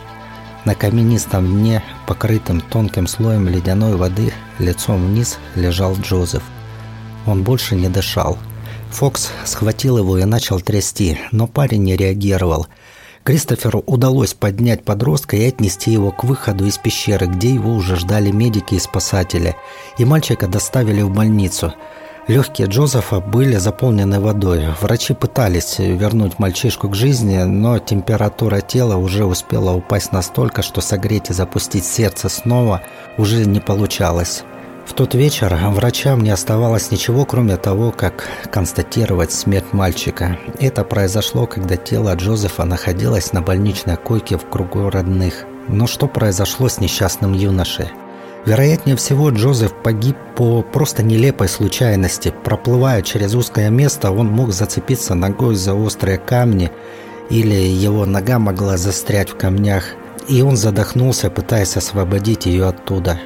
На 0.67 0.75
каменистом 0.75 1.47
дне, 1.47 1.81
покрытым 2.07 2.59
тонким 2.59 3.07
слоем 3.07 3.47
ледяной 3.47 3.95
воды, 3.95 4.33
лицом 4.59 5.07
вниз 5.07 5.37
лежал 5.55 5.95
Джозеф. 5.95 6.43
Он 7.25 7.41
больше 7.41 7.73
не 7.77 7.87
дышал. 7.87 8.37
Фокс 8.91 9.29
схватил 9.45 9.97
его 9.97 10.17
и 10.17 10.25
начал 10.25 10.59
трясти, 10.59 11.19
но 11.31 11.47
парень 11.47 11.83
не 11.83 11.95
реагировал. 11.95 12.67
Кристоферу 13.23 13.81
удалось 13.85 14.33
поднять 14.33 14.83
подростка 14.83 15.37
и 15.37 15.45
отнести 15.45 15.89
его 15.89 16.11
к 16.11 16.25
выходу 16.25 16.65
из 16.65 16.77
пещеры, 16.77 17.27
где 17.27 17.53
его 17.53 17.71
уже 17.71 17.95
ждали 17.95 18.31
медики 18.31 18.73
и 18.75 18.79
спасатели, 18.79 19.55
и 19.97 20.03
мальчика 20.03 20.49
доставили 20.49 21.01
в 21.01 21.09
больницу– 21.09 21.73
Легкие 22.27 22.67
Джозефа 22.67 23.21
были 23.21 23.55
заполнены 23.55 24.19
водой. 24.19 24.65
Врачи 24.81 25.13
пытались 25.13 25.79
вернуть 25.79 26.39
мальчишку 26.39 26.89
к 26.89 26.95
жизни, 26.95 27.37
но 27.43 27.79
температура 27.79 28.59
тела 28.59 28.97
уже 28.97 29.23
успела 29.23 29.71
упасть 29.71 30.11
настолько, 30.11 30.61
что 30.61 30.81
согреть 30.81 31.29
и 31.29 31.33
запустить 31.33 31.85
сердце 31.85 32.27
снова 32.27 32.81
уже 33.17 33.45
не 33.45 33.61
получалось. 33.61 34.43
В 34.85 34.91
тот 34.91 35.15
вечер 35.15 35.57
врачам 35.69 36.21
не 36.21 36.29
оставалось 36.29 36.91
ничего, 36.91 37.23
кроме 37.25 37.55
того, 37.55 37.91
как 37.91 38.27
констатировать 38.51 39.31
смерть 39.31 39.71
мальчика. 39.71 40.37
Это 40.59 40.83
произошло, 40.83 41.45
когда 41.45 41.77
тело 41.77 42.13
Джозефа 42.13 42.65
находилось 42.65 43.31
на 43.31 43.41
больничной 43.41 43.95
койке 43.95 44.37
в 44.37 44.49
кругу 44.49 44.89
родных. 44.89 45.45
Но 45.69 45.87
что 45.87 46.07
произошло 46.07 46.67
с 46.67 46.79
несчастным 46.79 47.33
юношей? 47.33 47.87
Вероятнее 48.47 48.95
всего, 48.95 49.29
Джозеф 49.29 49.73
погиб 49.73 50.15
по 50.37 50.61
просто 50.61 51.03
нелепой 51.03 51.49
случайности. 51.49 52.33
Проплывая 52.45 53.01
через 53.01 53.35
узкое 53.35 53.69
место, 53.69 54.09
он 54.09 54.27
мог 54.27 54.53
зацепиться 54.53 55.15
ногой 55.15 55.55
за 55.55 55.73
острые 55.73 56.17
камни, 56.17 56.71
или 57.29 57.53
его 57.53 58.05
нога 58.05 58.39
могла 58.39 58.77
застрять 58.77 59.31
в 59.31 59.35
камнях, 59.35 59.83
и 60.29 60.41
он 60.41 60.55
задохнулся, 60.55 61.29
пытаясь 61.29 61.75
освободить 61.75 62.45
ее 62.45 62.69
оттуда. 62.69 63.19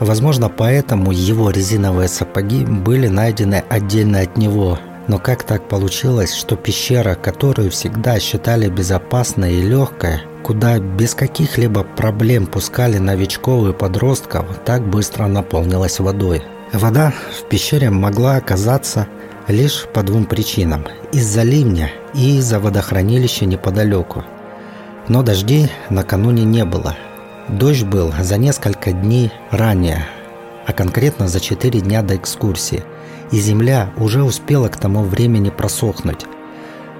Возможно, 0.00 0.50
поэтому 0.50 1.12
его 1.12 1.48
резиновые 1.48 2.08
сапоги 2.08 2.66
были 2.66 3.08
найдены 3.08 3.64
отдельно 3.70 4.20
от 4.20 4.36
него. 4.36 4.78
Но 5.08 5.18
как 5.18 5.44
так 5.44 5.66
получилось, 5.66 6.34
что 6.34 6.56
пещера, 6.56 7.14
которую 7.14 7.70
всегда 7.70 8.20
считали 8.20 8.68
безопасной 8.68 9.54
и 9.54 9.62
легкой, 9.62 10.20
куда 10.42 10.78
без 10.78 11.14
каких-либо 11.14 11.84
проблем 11.84 12.46
пускали 12.46 12.98
новичков 12.98 13.68
и 13.68 13.72
подростков, 13.72 14.46
так 14.64 14.86
быстро 14.86 15.26
наполнилась 15.26 16.00
водой. 16.00 16.42
Вода 16.72 17.12
в 17.38 17.48
пещере 17.48 17.90
могла 17.90 18.36
оказаться 18.36 19.06
лишь 19.48 19.86
по 19.92 20.02
двум 20.02 20.24
причинам– 20.24 20.86
из-за 21.12 21.42
ливня 21.42 21.90
и 22.14 22.38
из-за 22.38 22.58
водохранилища 22.58 23.44
неподалеку. 23.44 24.24
Но 25.08 25.22
дождей 25.22 25.70
накануне 25.90 26.44
не 26.44 26.64
было. 26.64 26.96
Дождь 27.48 27.84
был 27.84 28.12
за 28.20 28.38
несколько 28.38 28.92
дней 28.92 29.32
ранее, 29.50 30.06
а 30.66 30.72
конкретно 30.72 31.28
за 31.28 31.40
4 31.40 31.80
дня 31.80 32.02
до 32.02 32.16
экскурсии, 32.16 32.84
и 33.30 33.38
земля 33.38 33.90
уже 33.96 34.22
успела 34.22 34.68
к 34.68 34.76
тому 34.76 35.02
времени 35.02 35.50
просохнуть– 35.50 36.24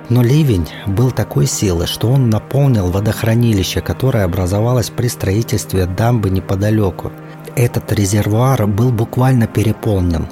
но 0.09 0.23
ливень 0.23 0.69
был 0.87 1.11
такой 1.11 1.47
силы, 1.47 1.87
что 1.87 2.11
он 2.11 2.29
наполнил 2.29 2.91
водохранилище, 2.91 3.81
которое 3.81 4.25
образовалось 4.25 4.91
при 4.91 5.09
строительстве 5.09 5.87
дамбы 5.87 6.31
неподалеку. 6.31 7.13
Этот 7.57 7.93
резервуар 7.93 8.67
был 8.67 8.91
буквально 8.91 9.47
переполнен. 9.47 10.27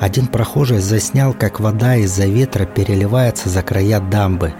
Один 0.00 0.26
прохожий 0.26 0.78
заснял, 0.78 1.32
как 1.34 1.60
вода 1.60 1.96
из-за 1.96 2.26
ветра 2.26 2.64
переливается 2.64 3.48
за 3.48 3.62
края 3.62 4.00
дамбы, 4.00 4.54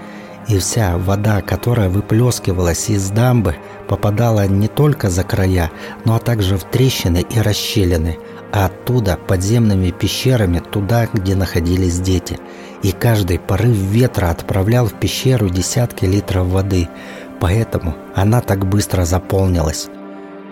и 0.49 0.59
вся 0.59 0.99
вода, 0.99 1.41
которая 1.41 1.89
выплескивалась 1.89 2.91
из 2.91 3.11
дамбы, 3.11 3.57
попадала 3.89 4.47
не 4.47 4.69
только 4.69 5.09
за 5.09 5.25
края, 5.25 5.71
но 6.05 6.19
также 6.19 6.57
в 6.57 6.65
трещины 6.65 7.25
и 7.29 7.41
расщелины, 7.41 8.19
а 8.53 8.67
оттуда 8.67 9.17
подземными 9.17 9.91
пещерами 9.91 10.59
туда, 10.59 11.09
где 11.13 11.35
находились 11.35 11.99
дети– 12.01 12.39
и 12.83 12.93
каждый 12.93 13.39
порыв 13.39 13.77
ветра 13.77 14.31
отправлял 14.31 14.87
в 14.87 14.95
пещеру 14.95 15.49
десятки 15.49 16.05
литров 16.05 16.49
воды, 16.49 16.89
поэтому 17.41 17.95
она 18.15 18.41
так 18.41 18.67
быстро 18.67 19.05
заполнилась. 19.05 19.89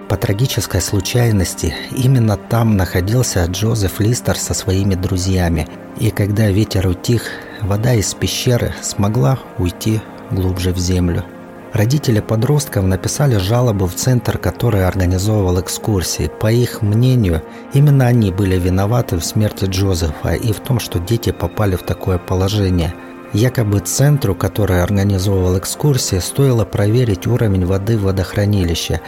По 0.08 0.16
трагической 0.16 0.80
случайности, 0.80 1.75
именно 1.96 2.37
там 2.37 2.76
находился 2.76 3.44
Джозеф 3.44 4.00
Листер 4.00 4.37
со 4.37 4.54
своими 4.54 4.94
друзьями, 4.94 5.68
и 5.99 6.10
когда 6.10 6.49
ветер 6.49 6.88
утих, 6.88 7.22
вода 7.60 7.94
из 7.94 8.12
пещеры 8.14 8.75
смогла 8.82 9.38
уйти 9.58 10.00
глубже 10.30 10.72
в 10.72 10.78
землю. 10.78 11.25
Родители 11.73 12.19
подростков 12.19 12.85
написали 12.85 13.37
жалобу 13.37 13.87
в 13.87 13.95
центр, 13.95 14.39
который 14.39 14.87
организовывал 14.87 15.61
экскурсии. 15.61 16.29
По 16.41 16.50
их 16.50 16.83
мнению, 16.83 17.43
именно 17.73 18.07
они 18.07 18.33
были 18.33 18.59
виноваты 18.59 19.17
в 19.17 19.25
смерти 19.25 19.67
Джозефа 19.67 20.31
и 20.31 20.53
в 20.53 20.59
том, 20.61 20.81
что 20.81 20.99
дети 20.99 21.31
попали 21.31 21.77
в 21.77 21.83
такое 21.83 22.19
положение. 22.19 22.93
Якобы 23.33 23.79
центру, 23.79 24.35
который 24.35 24.83
организовывал 24.83 25.59
экскурсии, 25.59 26.19
стоило 26.19 26.65
проверить 26.65 27.29
уровень 27.29 27.65
воды 27.65 27.97
в 27.97 28.03
водохранилище. 28.03 29.00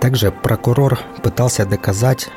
Также 0.00 0.30
прокурор 0.30 0.98
пытался 1.22 1.64
доказать, 1.64 2.28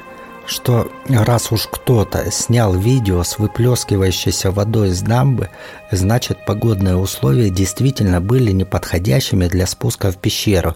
что 0.46 0.92
раз 1.08 1.52
уж 1.52 1.68
кто-то 1.72 2.30
снял 2.32 2.76
видео 2.76 3.24
с 3.24 3.40
выплескивающейся 3.40 4.52
водой 4.52 4.90
из 4.90 5.02
дамбы, 5.02 5.50
значит 5.92 6.46
погодные 6.46 6.96
условия 6.96 7.50
действительно 7.50 8.22
были 8.22 8.52
неподходящими 8.52 9.48
для 9.48 9.68
спуска 9.68 10.12
в 10.12 10.18
пещеру. 10.18 10.76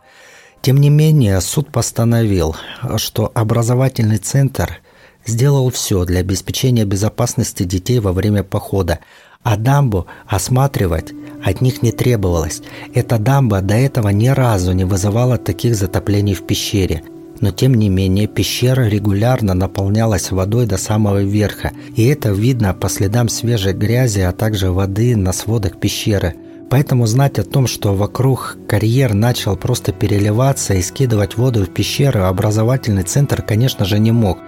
Тем 0.62 0.77
не 0.77 0.89
менее, 0.89 1.39
суд 1.41 1.71
постановил, 1.71 2.55
что 2.97 3.31
образовательный 3.33 4.17
центр 4.17 4.79
сделал 5.25 5.69
все 5.69 6.05
для 6.05 6.21
обеспечения 6.21 6.86
безопасности 6.86 7.63
детей 7.63 8.00
во 8.00 8.13
время 8.13 8.43
похода, 8.43 9.00
а 9.43 9.55
дамбу 9.55 10.07
осматривать 10.25 11.13
от 11.43 11.62
них 11.62 11.81
не 11.83 11.91
требовалось. 11.91 12.62
Эта 12.93 13.19
дамба 13.19 13.62
до 13.62 13.75
этого 13.75 14.09
ни 14.09 14.27
разу 14.27 14.71
не 14.71 14.83
вызывала 14.83 15.38
таких 15.38 15.75
затоплений 15.75 16.33
в 16.33 16.45
пещере– 16.45 17.03
но 17.39 17.51
тем 17.51 17.74
не 17.74 17.89
менее 17.89 18.27
пещера 18.27 18.88
регулярно 18.88 19.53
наполнялась 19.53 20.32
водой 20.32 20.65
до 20.65 20.77
самого 20.77 21.22
верха, 21.24 21.72
и 21.96 22.06
это 22.06 22.29
видно 22.29 22.74
по 22.74 22.89
следам 22.89 23.29
свежей 23.29 23.74
грязи, 23.74 24.20
а 24.22 24.32
также 24.32 24.72
воды 24.72 25.15
на 25.15 25.34
сводах 25.34 25.79
пещеры. 25.79 26.36
Поэтому 26.70 27.06
знать 27.06 27.39
о 27.39 27.44
том, 27.44 27.65
что 27.65 27.96
вокруг 27.96 28.58
карьер 28.67 29.13
начал 29.13 29.56
просто 29.56 29.94
переливаться 29.94 30.74
и 30.74 30.82
скидывать 30.82 31.38
воду 31.38 31.63
в 31.63 31.70
пещеру, 31.70 32.24
образовательный 32.24 33.03
центр, 33.03 33.41
конечно 33.41 33.86
же, 33.86 34.00
не 34.00 34.12
мог. 34.12 34.39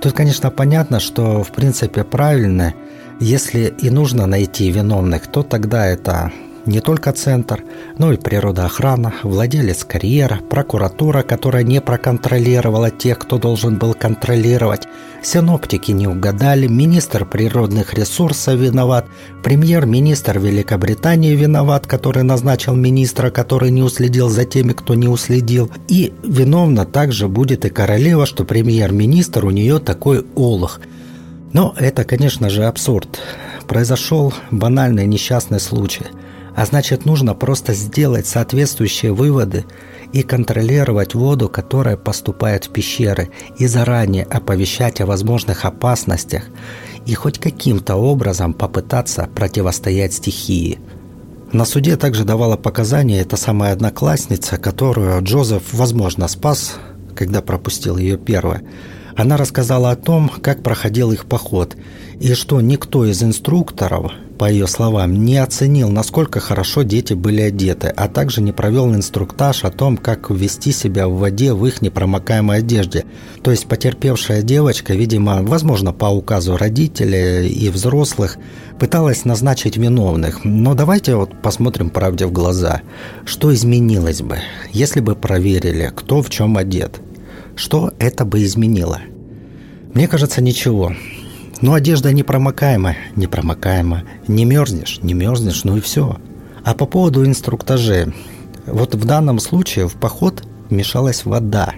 Тут, 0.00 0.12
конечно, 0.12 0.50
понятно, 0.50 1.00
что 1.00 1.42
в 1.42 1.50
принципе 1.50 2.04
правильно, 2.04 2.74
если 3.20 3.74
и 3.80 3.90
нужно 3.90 4.26
найти 4.26 4.70
виновных, 4.70 5.26
то 5.26 5.42
тогда 5.42 5.86
это 5.86 6.30
не 6.66 6.80
только 6.80 7.12
центр, 7.12 7.62
но 7.98 8.12
и 8.12 8.16
природоохрана, 8.16 9.12
владелец 9.22 9.84
карьера, 9.84 10.40
прокуратура, 10.48 11.22
которая 11.22 11.62
не 11.62 11.80
проконтролировала 11.80 12.90
тех, 12.90 13.18
кто 13.18 13.38
должен 13.38 13.78
был 13.78 13.94
контролировать, 13.94 14.82
синоптики 15.22 15.92
не 15.92 16.06
угадали, 16.06 16.66
министр 16.66 17.26
природных 17.26 17.94
ресурсов 17.94 18.58
виноват, 18.58 19.06
премьер-министр 19.42 20.38
Великобритании 20.38 21.34
виноват, 21.34 21.86
который 21.86 22.22
назначил 22.22 22.74
министра, 22.74 23.30
который 23.30 23.70
не 23.70 23.82
уследил 23.82 24.28
за 24.28 24.44
теми, 24.44 24.72
кто 24.72 24.94
не 24.94 25.08
уследил. 25.08 25.70
И 25.88 26.14
виновна 26.22 26.86
также 26.86 27.28
будет 27.28 27.64
и 27.64 27.70
королева, 27.70 28.26
что 28.26 28.44
премьер-министр 28.44 29.44
у 29.44 29.50
нее 29.50 29.78
такой 29.78 30.24
олух. 30.34 30.80
Но 31.52 31.74
это, 31.78 32.04
конечно 32.04 32.48
же, 32.48 32.64
абсурд. 32.64 33.20
Произошел 33.68 34.32
банальный 34.50 35.06
несчастный 35.06 35.60
случай– 35.60 36.06
а 36.56 36.66
значит, 36.66 37.04
нужно 37.04 37.34
просто 37.34 37.74
сделать 37.74 38.26
соответствующие 38.26 39.12
выводы 39.12 39.64
и 40.12 40.22
контролировать 40.22 41.14
воду, 41.14 41.48
которая 41.48 41.96
поступает 41.96 42.66
в 42.66 42.70
пещеры, 42.70 43.30
и 43.58 43.66
заранее 43.66 44.24
оповещать 44.24 45.00
о 45.00 45.06
возможных 45.06 45.64
опасностях 45.64 46.44
и 47.06 47.14
хоть 47.14 47.38
каким-то 47.38 47.96
образом 47.96 48.54
попытаться 48.54 49.28
противостоять 49.34 50.14
стихии. 50.14 50.78
На 51.52 51.64
суде 51.64 51.96
также 51.96 52.24
давала 52.24 52.56
показания 52.56 53.20
эта 53.20 53.36
самая 53.36 53.72
одноклассница, 53.72 54.56
которую 54.56 55.22
Джозеф, 55.22 55.72
возможно, 55.72 56.28
спас, 56.28 56.76
когда 57.14 57.42
пропустил 57.42 57.96
ее 57.96 58.16
первое. 58.16 58.62
Она 59.16 59.36
рассказала 59.36 59.90
о 59.90 59.96
том, 59.96 60.28
как 60.28 60.62
проходил 60.62 61.12
их 61.12 61.26
поход, 61.26 61.76
и 62.18 62.34
что 62.34 62.60
никто 62.60 63.04
из 63.04 63.22
инструкторов 63.22 64.12
по 64.38 64.50
ее 64.50 64.66
словам, 64.66 65.24
не 65.24 65.36
оценил, 65.36 65.90
насколько 65.90 66.40
хорошо 66.40 66.82
дети 66.82 67.14
были 67.14 67.40
одеты, 67.42 67.88
а 67.88 68.08
также 68.08 68.40
не 68.42 68.52
провел 68.52 68.92
инструктаж 68.94 69.64
о 69.64 69.70
том, 69.70 69.96
как 69.96 70.30
вести 70.30 70.72
себя 70.72 71.08
в 71.08 71.16
воде 71.18 71.52
в 71.52 71.64
их 71.66 71.82
непромокаемой 71.82 72.58
одежде. 72.58 73.04
То 73.42 73.50
есть 73.50 73.66
потерпевшая 73.66 74.42
девочка, 74.42 74.94
видимо, 74.94 75.42
возможно, 75.42 75.92
по 75.92 76.06
указу 76.06 76.56
родителей 76.56 77.48
и 77.48 77.68
взрослых, 77.68 78.36
пыталась 78.78 79.24
назначить 79.24 79.76
виновных. 79.76 80.44
Но 80.44 80.74
давайте 80.74 81.14
вот 81.16 81.40
посмотрим 81.40 81.90
правде 81.90 82.26
в 82.26 82.32
глаза. 82.32 82.82
Что 83.24 83.54
изменилось 83.54 84.22
бы, 84.22 84.38
если 84.72 85.00
бы 85.00 85.14
проверили, 85.14 85.92
кто 85.94 86.22
в 86.22 86.30
чем 86.30 86.56
одет? 86.56 87.00
Что 87.56 87.92
это 87.98 88.24
бы 88.24 88.42
изменило? 88.42 89.00
Мне 89.94 90.08
кажется, 90.08 90.42
ничего. 90.42 90.92
Но 91.64 91.72
одежда 91.72 92.12
непромокаема, 92.12 92.94
непромокаема. 93.16 94.02
Не 94.28 94.44
мерзнешь, 94.44 94.98
не 95.00 95.14
мерзнешь, 95.14 95.64
ну 95.64 95.78
и 95.78 95.80
все. 95.80 96.18
А 96.62 96.74
по 96.74 96.84
поводу 96.84 97.24
инструктажей. 97.24 98.12
Вот 98.66 98.94
в 98.94 99.06
данном 99.06 99.38
случае 99.38 99.88
в 99.88 99.94
поход 99.94 100.42
мешалась 100.68 101.24
вода. 101.24 101.72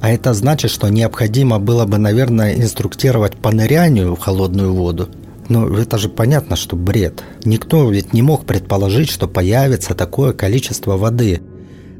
А 0.00 0.10
это 0.10 0.32
значит, 0.32 0.70
что 0.70 0.88
необходимо 0.90 1.58
было 1.58 1.86
бы, 1.86 1.98
наверное, 1.98 2.54
инструктировать 2.54 3.36
по 3.36 3.50
нырянию 3.50 4.14
в 4.14 4.20
холодную 4.20 4.72
воду. 4.72 5.08
Но 5.48 5.76
это 5.76 5.98
же 5.98 6.08
понятно, 6.08 6.54
что 6.54 6.76
бред. 6.76 7.24
Никто 7.44 7.90
ведь 7.90 8.12
не 8.12 8.22
мог 8.22 8.44
предположить, 8.44 9.10
что 9.10 9.26
появится 9.26 9.96
такое 9.96 10.34
количество 10.34 10.96
воды– 10.96 11.42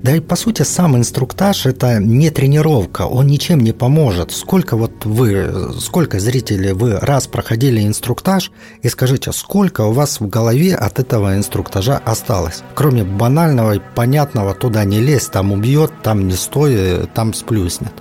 да 0.06 0.14
и 0.14 0.20
по 0.20 0.36
сути 0.36 0.62
сам 0.62 0.96
инструктаж 0.96 1.66
это 1.66 1.98
не 1.98 2.30
тренировка, 2.30 3.06
он 3.06 3.26
ничем 3.26 3.58
не 3.58 3.72
поможет. 3.72 4.30
Сколько 4.30 4.76
вот 4.76 5.04
вы, 5.04 5.72
сколько 5.80 6.20
зрителей 6.20 6.75
вы 6.75 6.96
раз 7.00 7.26
проходили 7.26 7.84
инструктаж 7.84 8.52
и 8.82 8.88
скажите, 8.88 9.32
сколько 9.32 9.80
у 9.80 9.90
вас 9.90 10.20
в 10.20 10.28
голове 10.28 10.76
от 10.76 11.00
этого 11.00 11.36
инструктажа 11.36 11.96
осталось? 11.96 12.62
Кроме 12.76 13.02
банального 13.02 13.72
и 13.72 13.80
понятного 13.96 14.54
туда 14.54 14.84
не 14.84 15.00
лезь, 15.00 15.26
там 15.26 15.50
убьет, 15.50 15.90
там 16.04 16.28
не 16.28 16.34
стой, 16.34 17.08
там 17.12 17.34
сплюснет 17.34 17.92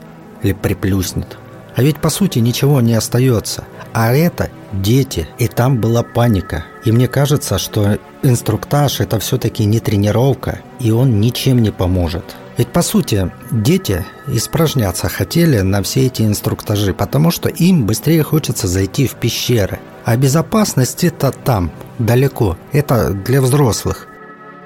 или 0.44 0.54
приплюснет. 0.54 1.40
А 1.76 1.82
ведь 1.82 1.98
по 1.98 2.12
сути 2.12 2.38
ничего 2.38 2.82
не 2.82 2.94
остается. 2.94 3.64
А 3.98 4.12
это 4.12 4.50
дети, 4.74 5.26
и 5.40 5.48
там 5.48 5.80
была 5.80 6.04
паника. 6.04 6.66
И 6.84 6.92
мне 6.92 7.08
кажется, 7.08 7.58
что 7.58 7.98
инструктаж 8.24 9.00
это 9.00 9.20
все-таки 9.20 9.64
не 9.64 9.80
тренировка, 9.80 10.60
и 10.82 10.92
он 10.92 11.22
ничем 11.22 11.62
не 11.62 11.72
поможет. 11.72 12.36
Ведь 12.58 12.68
по 12.68 12.82
сути 12.82 13.32
дети 13.52 14.06
испражняться 14.28 15.08
хотели 15.08 15.62
на 15.62 15.82
все 15.82 16.08
эти 16.08 16.24
инструктажи, 16.24 16.94
потому 16.94 17.32
что 17.32 17.48
им 17.48 17.86
быстрее 17.86 18.24
хочется 18.24 18.68
зайти 18.68 19.08
в 19.08 19.16
пещеры. 19.16 19.80
А 20.04 20.18
безопасность 20.18 21.06
это 21.06 21.32
там, 21.32 21.72
далеко. 21.98 22.58
Это 22.74 23.12
для 23.12 23.42
взрослых. 23.42 24.10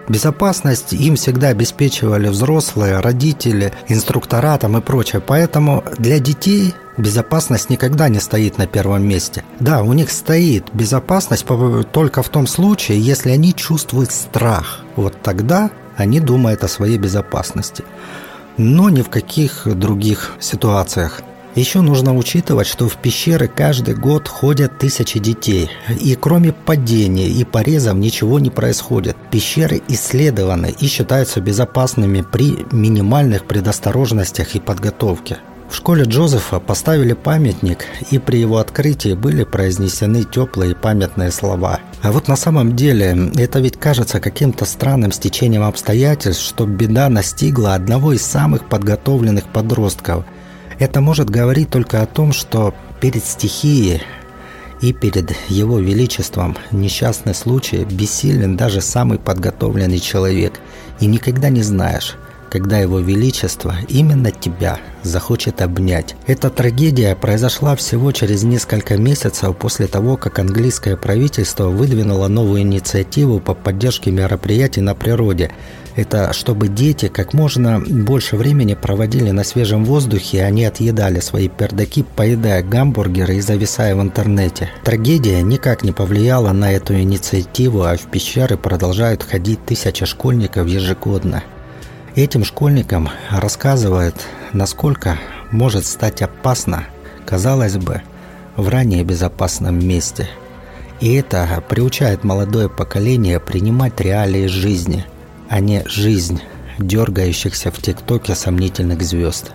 Безопасность 0.09 0.91
им 0.93 1.15
всегда 1.15 1.49
обеспечивали 1.49 2.27
взрослые, 2.27 2.99
родители, 2.99 3.71
инструктора 3.87 4.57
там 4.57 4.75
и 4.77 4.81
прочее. 4.81 5.21
Поэтому 5.25 5.83
для 5.97 6.19
детей 6.19 6.73
безопасность 6.97 7.69
никогда 7.69 8.09
не 8.09 8.19
стоит 8.19 8.57
на 8.57 8.65
первом 8.65 9.07
месте. 9.07 9.43
Да, 9.59 9.83
у 9.83 9.93
них 9.93 10.09
стоит 10.09 10.65
безопасность 10.73 11.45
только 11.91 12.23
в 12.23 12.29
том 12.29 12.47
случае, 12.47 12.99
если 12.99 13.29
они 13.29 13.53
чувствуют 13.53 14.11
страх. 14.11 14.79
Вот 14.95 15.21
тогда 15.21 15.69
они 15.95 16.19
думают 16.19 16.63
о 16.63 16.67
своей 16.67 16.97
безопасности. 16.97 17.83
Но 18.57 18.89
ни 18.89 19.03
в 19.03 19.09
каких 19.09 19.67
других 19.77 20.33
ситуациях. 20.39 21.21
Еще 21.55 21.81
нужно 21.81 22.15
учитывать, 22.15 22.67
что 22.67 22.87
в 22.87 22.97
пещеры 22.97 23.47
каждый 23.47 23.95
год 23.95 24.27
ходят 24.27 24.77
тысячи 24.77 25.19
детей, 25.19 25.69
и 25.99 26.15
кроме 26.15 26.53
падения 26.53 27.27
и 27.27 27.43
порезов 27.43 27.95
ничего 27.95 28.39
не 28.39 28.51
происходит. 28.51 29.17
Пещеры 29.31 29.81
исследованы 29.87 30.73
и 30.79 30.87
считаются 30.87 31.41
безопасными 31.41 32.21
при 32.21 32.65
минимальных 32.71 33.45
предосторожностях 33.45 34.55
и 34.55 34.59
подготовке. 34.59 35.37
В 35.69 35.75
школе 35.75 36.03
Джозефа 36.03 36.59
поставили 36.59 37.13
памятник, 37.13 37.85
и 38.09 38.17
при 38.17 38.37
его 38.37 38.57
открытии 38.57 39.13
были 39.13 39.43
произнесены 39.43 40.23
теплые 40.23 40.75
памятные 40.75 41.31
слова. 41.31 41.79
А 42.01 42.11
вот 42.11 42.27
на 42.27 42.35
самом 42.35 42.75
деле, 42.75 43.31
это 43.35 43.59
ведь 43.59 43.77
кажется 43.77 44.19
каким-то 44.19 44.65
странным 44.65 45.11
стечением 45.11 45.63
обстоятельств, 45.63 46.43
что 46.43 46.65
беда 46.65 47.09
настигла 47.09 47.75
одного 47.75 48.13
из 48.13 48.23
самых 48.23 48.67
подготовленных 48.67 49.45
подростков– 49.47 50.25
это 50.79 51.01
может 51.01 51.29
говорить 51.29 51.69
только 51.69 52.01
о 52.01 52.05
том, 52.05 52.31
что 52.31 52.73
перед 53.01 53.23
стихией 53.23 54.01
и 54.81 54.93
перед 54.93 55.35
его 55.49 55.77
величеством 55.79 56.57
несчастный 56.71 57.35
случай 57.35 57.83
бессилен 57.83 58.55
даже 58.55 58.81
самый 58.81 59.19
подготовленный 59.19 59.99
человек, 59.99 60.59
и 60.99 61.05
никогда 61.05 61.49
не 61.49 61.61
знаешь, 61.61 62.15
когда 62.49 62.79
его 62.79 62.99
величество 62.99 63.75
именно 63.87 64.31
тебя 64.31 64.79
захочет 65.03 65.61
обнять. 65.61 66.15
Эта 66.27 66.49
трагедия 66.49 67.15
произошла 67.15 67.75
всего 67.75 68.11
через 68.11 68.43
несколько 68.43 68.97
месяцев 68.97 69.55
после 69.57 69.87
того, 69.87 70.17
как 70.17 70.39
английское 70.39 70.97
правительство 70.97 71.69
выдвинуло 71.69 72.27
новую 72.27 72.61
инициативу 72.61 73.39
по 73.39 73.53
поддержке 73.53 74.11
мероприятий 74.11 74.81
на 74.81 74.95
природе– 74.95 75.51
это 75.99 76.31
чтобы 76.31 76.69
дети 76.69 77.09
как 77.09 77.33
можно 77.33 77.81
больше 77.81 78.37
времени 78.37 78.73
проводили 78.73 79.31
на 79.31 79.43
свежем 79.43 79.83
воздухе, 79.83 80.43
а 80.43 80.49
не 80.49 80.63
отъедали 80.63 81.19
свои 81.19 81.49
пердаки, 81.49 82.05
поедая 82.15 82.63
гамбургеры 82.63 83.35
и 83.35 83.41
зависая 83.41 83.95
в 83.97 84.01
интернете. 84.01 84.69
Трагедия 84.85 85.41
никак 85.41 85.83
не 85.83 85.91
повлияла 85.91 86.53
на 86.53 86.71
эту 86.71 86.97
инициативу, 86.97 87.83
а 87.83 87.97
в 87.97 88.09
пещеры 88.09 88.55
продолжают 88.55 89.23
ходить 89.23 89.65
тысячи 89.65 90.05
школьников 90.05 90.67
ежегодно. 90.67 91.43
Этим 92.15 92.43
школьникам 92.43 93.09
рассказывают, 93.29 94.15
насколько 94.53 95.17
может 95.51 95.85
стать 95.85 96.21
опасно, 96.21 96.85
казалось 97.25 97.77
бы, 97.77 98.01
в 98.55 98.67
ранее 98.67 99.03
безопасном 99.03 99.79
месте. 99.79 100.29
И 100.99 101.13
это 101.13 101.63
приучает 101.67 102.23
молодое 102.23 102.69
поколение 102.69 103.39
принимать 103.39 103.99
реалии 104.01 104.47
жизни– 104.47 105.05
а 105.49 105.59
не 105.59 105.83
жизнь 105.87 106.41
дергающихся 106.77 107.71
в 107.71 107.81
ТикТоке 107.81 108.35
сомнительных 108.35 109.01
звезд. 109.01 109.51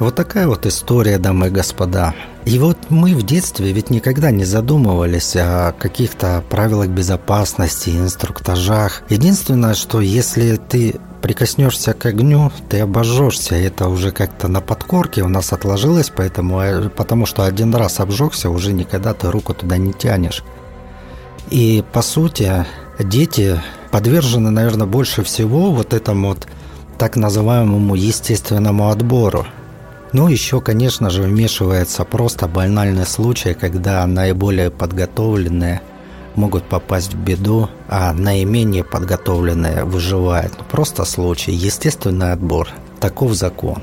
Вот 0.00 0.16
такая 0.16 0.48
вот 0.48 0.66
история, 0.66 1.18
дамы 1.18 1.46
и 1.46 1.50
господа. 1.50 2.14
И 2.44 2.58
вот 2.58 2.76
мы 2.90 3.14
в 3.14 3.22
детстве 3.22 3.72
ведь 3.72 3.88
никогда 3.88 4.30
не 4.30 4.44
задумывались 4.44 5.34
о 5.36 5.72
каких-то 5.72 6.44
правилах 6.50 6.88
безопасности, 6.88 7.90
инструктажах. 7.90 9.02
Единственное, 9.08 9.74
что 9.74 10.02
если 10.02 10.56
ты 10.56 11.00
прикоснешься 11.22 11.94
к 11.94 12.04
огню, 12.04 12.52
ты 12.68 12.80
обожжешься. 12.80 13.54
Это 13.54 13.88
уже 13.88 14.10
как-то 14.10 14.46
на 14.48 14.60
подкорке 14.60 15.22
у 15.22 15.28
нас 15.28 15.54
отложилось, 15.54 16.12
поэтому, 16.14 16.60
э, 16.60 16.90
потому 16.90 17.24
что 17.24 17.46
один 17.46 17.74
раз 17.74 17.98
обжегся, 17.98 18.50
уже 18.50 18.74
никогда 18.74 19.14
ты 19.14 19.30
руку 19.30 19.54
туда 19.54 19.78
не 19.78 19.94
тянешь. 19.94 20.44
И 21.48 21.82
по 21.94 22.02
сути, 22.02 22.66
дети 22.98 23.58
подвержены, 23.90 24.50
наверное, 24.50 24.86
больше 24.86 25.22
всего 25.22 25.72
вот 25.72 25.94
этому 25.94 26.28
вот 26.28 26.46
так 26.98 27.16
называемому 27.16 27.94
естественному 27.94 28.90
отбору. 28.90 29.46
Ну, 30.14 30.28
еще, 30.28 30.60
конечно 30.60 31.10
же, 31.10 31.22
вмешивается 31.22 32.04
просто 32.04 32.46
банальный 32.46 33.04
случай, 33.04 33.52
когда 33.52 34.06
наиболее 34.06 34.70
подготовленные 34.70 35.82
могут 36.36 36.64
попасть 36.68 37.14
в 37.14 37.18
беду, 37.18 37.68
а 37.88 38.12
наименее 38.12 38.84
подготовленные 38.84 39.82
выживают. 39.82 40.54
Ну, 40.56 40.64
просто 40.70 41.04
случай, 41.04 41.50
естественный 41.50 42.30
отбор. 42.30 42.68
Таков 43.00 43.34
закон. 43.34 43.82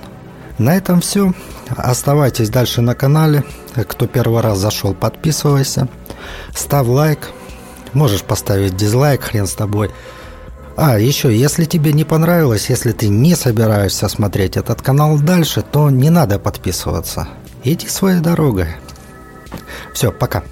На 0.57 0.77
этом 0.77 1.01
все. 1.01 1.33
Оставайтесь 1.69 2.49
дальше 2.49 2.79
на 2.79 2.95
канале. 2.95 3.43
Кто 3.75 4.07
первый 4.07 4.41
раз 4.41 4.57
зашел, 4.57 4.93
подписывайся. 4.93 5.89
Ставь 6.55 6.87
лайк, 6.87 7.29
Можешь 7.93 8.23
поставить 8.23 8.77
дизлайк, 8.77 9.21
хрен 9.21 9.47
с 9.47 9.53
тобой. 9.53 9.91
А, 10.77 10.99
еще, 10.99 11.35
если 11.35 11.65
тебе 11.65 11.93
не 11.93 12.03
понравилось, 12.03 12.69
если 12.69 12.91
ты 12.91 13.07
не 13.09 13.35
собираешься 13.35 14.07
смотреть 14.07 14.57
этот 14.57 14.81
канал 14.81 15.19
дальше, 15.19 15.61
то 15.61 15.89
не 15.89 16.09
надо 16.09 16.39
подписываться. 16.39 17.27
Иди 17.63 17.87
своей 17.87 18.19
дорогой. 18.21 18.67
Все, 19.93 20.11
пока. 20.11 20.43